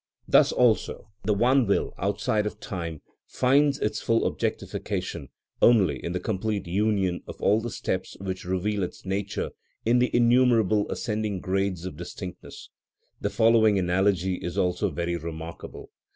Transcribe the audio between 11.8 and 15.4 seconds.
of distinctness. The following analogy is also very